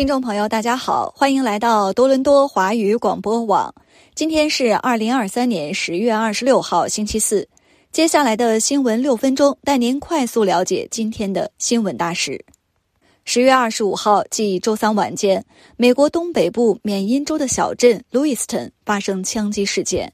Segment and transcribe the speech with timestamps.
[0.00, 3.74] 听众朋友，大家好，欢迎来到多伦多华语广播网。
[4.14, 7.46] 今天是二零二三年十月二十六号，星期四。
[7.92, 12.42] 接下来的新闻六分钟，带您快速了解今天的新闻大事。
[13.26, 15.44] 十月二十五号，即周三晚间，
[15.76, 20.10] 美国东北部缅因州的小镇路易斯顿发生枪击事件。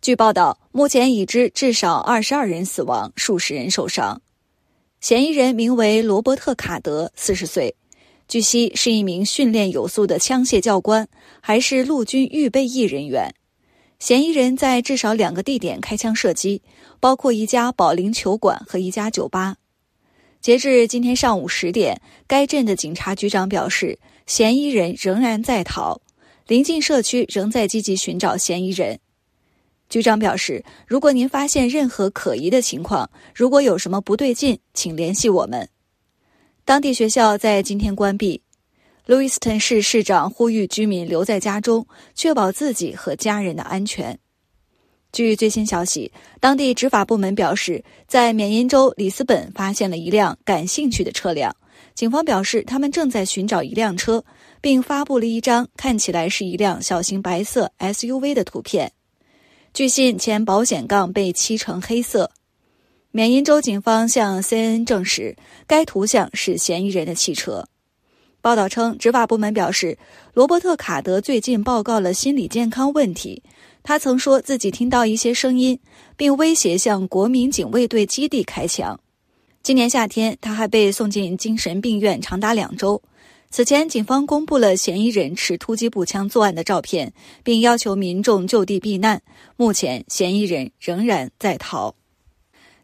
[0.00, 4.22] 据报道，目前已知至少二十二人死亡，数十人受伤。
[5.00, 7.74] 嫌疑人名为罗伯特·卡德，四十岁。
[8.28, 11.08] 据悉是一名训练有素的枪械教官，
[11.40, 13.32] 还是陆军预备役人员。
[14.00, 16.60] 嫌疑人在至少两个地点开枪射击，
[16.98, 19.56] 包括一家保龄球馆和一家酒吧。
[20.40, 26.00] 截至今天上午十点，该镇的警察局长表示，嫌疑人仍然在逃，
[26.48, 28.98] 临近社区仍在积极寻找嫌疑人。
[29.88, 35.68] 局长表示，如果您发现任何可疑的情况，如果有什么不对劲，请联系我们。
[36.66, 38.42] 当地学校在今天关闭。
[39.06, 44.18] 路易斯顿市市长呼吁居民留在家中，确保自己和家人的安全。
[45.12, 46.10] 据最新消息，
[46.40, 51.54] 当地执法部门表示，在缅因州里斯本发现了一辆感兴趣的车辆。
[51.94, 54.24] 警方表示，他们正在寻找一辆车，
[54.60, 58.90] 并发布了一张看起来是一辆小型白色 SUV 的图片。
[59.72, 62.32] 据信前保险杠被漆成黑色。
[63.16, 65.34] 缅因州警方向 CNN 证实，
[65.66, 67.66] 该图像是嫌疑人的汽车。
[68.42, 69.96] 报道称，执法部门表示，
[70.34, 73.42] 罗伯特·卡德最近报告了心理健康问题。
[73.82, 75.80] 他曾说自己听到一些声音，
[76.14, 79.00] 并威胁向国民警卫队基地开枪。
[79.62, 83.00] 今年夏天，他还被送进精神病院长达两周。
[83.50, 89.22] 此前，警方公布了嫌疑人持突击步枪作案的照片，并要求民众就地避难。
[89.56, 91.94] 目前，嫌疑人仍然在逃。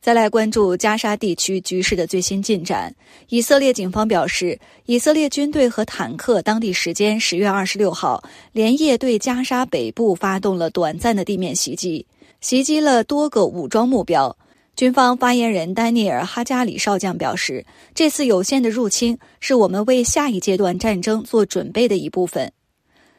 [0.00, 2.94] 再来关注加沙地区局势的最新进展。
[3.28, 12.06] 以色列警方表示，以色列军队和坦克当地时间十月二十六号连夜对加沙北部发动了短暂的地面袭击，
[12.40, 14.36] 袭击了多个武装目标。
[14.76, 22.52] 军方发言人丹尼尔·哈加里少将表示，这次有限的入侵是我们为下一阶段战争做准备的一部分。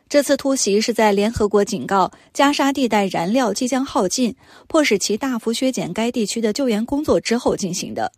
[0.10, 4.36] 这次突袭是在联合国警告加沙地带燃料即将耗尽，
[4.68, 8.12] 迫使其大幅削减该地区的救援工作之后进行的。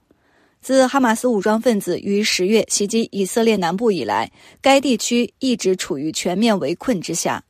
[0.62, 4.32] 自哈马斯武装分子于十月袭击以色列南部以来，
[4.62, 7.44] 该地区一直处于全面围困之下。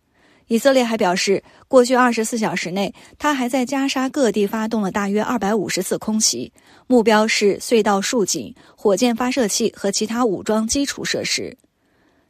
[0.47, 6.51] 以色列还表示，过去二十四小时内，他还在加沙各地发动了大约二百五十次空袭，
[6.87, 11.55] 目标是隧道竖井、火箭发射器和其他武装基础设施。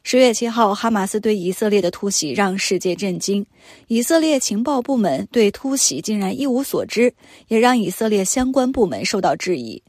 [0.04, 3.46] 十月七号，哈马斯对以色列的突袭让世界震惊。
[3.86, 7.14] 以色列情报部门对突袭竟然一无所知，
[7.46, 9.80] 也让以色列相关部门受到质疑。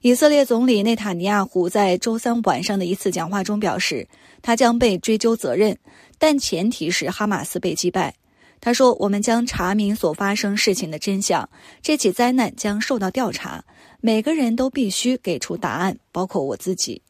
[0.00, 4.08] 以色列总理内塔尼亚胡在周三晚上的一次讲话中表示，
[4.40, 5.76] 他将被追究责任，
[6.18, 8.14] 但前提是哈马斯被击败。
[8.60, 11.48] 他说：“我们将查明所发生事情的真相，
[11.82, 13.64] 这起灾难将受到调查，
[14.00, 17.02] 每个人都必须给出答案，包括我自己。”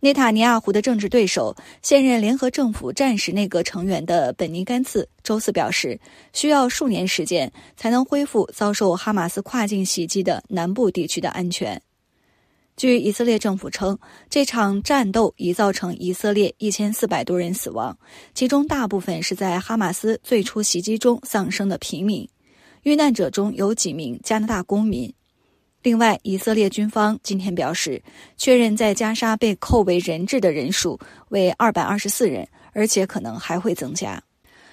[0.00, 5.98] 内塔尼亚胡的政治对手、现任联合政府战时内阁成员的本尼甘茨周四表示，
[6.34, 11.80] 需要数年时间才能恢复遭受哈马斯跨境袭击的南部地区的安全。
[12.76, 13.98] 据以色列政府称，
[14.28, 17.96] 这场战斗已造成以色列一千四百多人死亡，
[18.34, 22.28] 其中大部分是在哈马斯最初袭击中丧生的平民。
[22.82, 25.12] 遇难者中有几名加拿大公民。
[25.86, 28.02] 另外，以色列军方今天表示，
[28.36, 30.98] 确认在加沙被扣为人质的人数
[31.28, 34.20] 为二百二十四人，而且可能还会增加。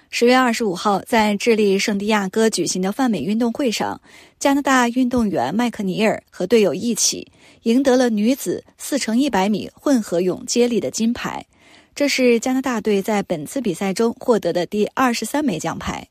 [0.10, 4.02] 十月二十五号，在智利圣地亚哥举行的泛美运动会上，
[4.40, 7.32] 加拿大运动员麦克尼尔和队友一起
[7.62, 11.46] 赢得了女子四乘一百米混合泳接力的金牌，
[11.94, 16.08] 这是加拿大队在本次比赛中获得的第二十三枚奖牌。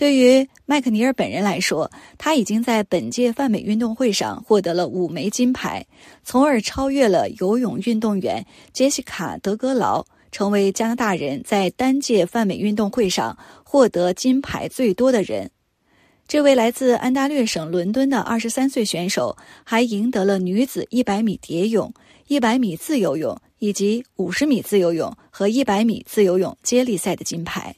[0.00, 5.84] 对于麦克尼尔本人来说，他已经在本届泛美运动会上获得了五枚金牌，
[6.24, 15.50] 从而超越了游泳运动员杰西卡·德格劳，成为加拿大人在单届泛美运动会上获得金牌最多的人。
[16.26, 21.92] 这位来自安大略省伦敦的二十三岁选手还赢得了女子一百米蝶泳、
[22.26, 27.76] 一百米自由泳以及五十米自由泳和一百米自由泳接力赛的金牌。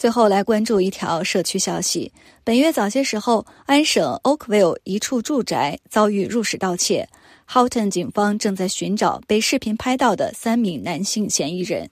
[0.00, 2.10] 最后来关注一条社区消息：
[2.42, 7.06] 本月早些时候，安省 Oakville 一处住宅遭遇入室盗窃
[7.46, 11.90] ，Houghton 警方正在寻找被视频拍到的三名男性嫌疑人。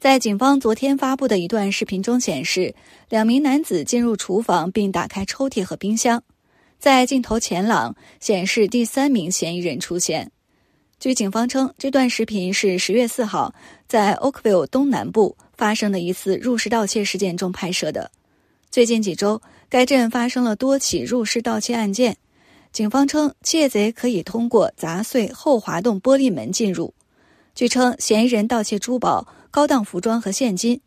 [0.00, 2.74] 在警方昨天发布的一段视频中显示，
[3.08, 6.20] 两名男子进入厨房并打开抽屉和冰箱。
[6.80, 10.32] 在镜头前朗显示第三名嫌疑人出现。
[11.00, 13.54] 据警方称，这段视频是十月四号
[13.86, 18.10] 在 Oakville 东南部发生的一次入室盗窃事件中拍摄的。
[18.68, 22.16] 最近几周，该镇发生了多起入室盗窃案件。
[22.72, 26.92] 警方称，窃贼可以通过砸碎后滑动玻璃门进入。
[27.54, 30.80] 据称，嫌疑人盗窃珠宝、高档服装和现金。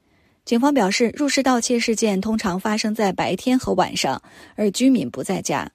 [0.44, 4.22] 警方表示，入室盗窃事件通常发生在白天和晚上，
[4.56, 5.72] 而居民不在家。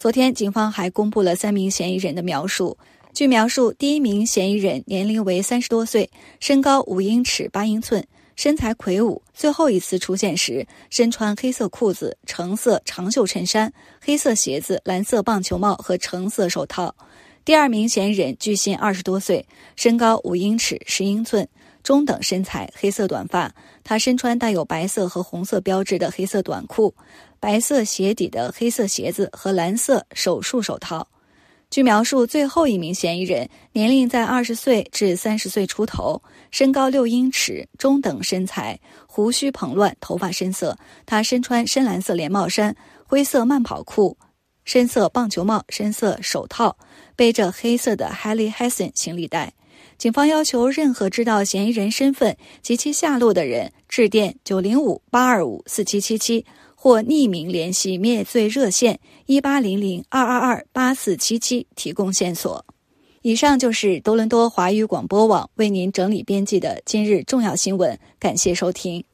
[0.00, 2.76] 昨天，警方还公布了三名嫌疑人的描述。
[3.12, 6.08] 据描述，第一名嫌疑人年龄为三十多岁，
[6.38, 8.06] 身高五英尺八英寸。
[8.36, 16.94] 身材魁梧，最后一次出现时身穿黑色裤子、橙色长袖衬衫、黑色鞋子、蓝色棒球帽和橙色手套。
[17.44, 19.44] 第二名嫌疑人据信二十多岁，
[19.74, 21.48] 身高五英尺十英寸，
[21.82, 23.52] 中等身材，黑色短发。
[23.82, 26.94] 他身穿带有白色和红色标志的黑色短裤、
[27.40, 31.08] 白色鞋底的黑色鞋子和蓝色手术手套。
[31.70, 40.78] 据描述，最后一名嫌疑人年龄在二十岁至三十岁出头，身高六英尺，中等身材，胡须蓬乱，头发深色。
[41.04, 42.74] 他身穿深蓝色连帽衫、
[43.04, 44.16] 灰色慢跑裤、
[44.64, 46.74] 深色棒球帽、深色手套，
[47.14, 49.52] 背着黑色的 Harley Hasson 行李袋。
[49.98, 56.46] 警方要求任何知道嫌疑人身份及其下落的人致电九零五八二五四七七七。
[56.80, 62.64] 或匿名联系灭罪热线一八零零二二二八四七七提供线索。
[63.22, 69.04] 以上就是多伦多华语广播网为您整理编辑的今日重要新闻，感谢收听。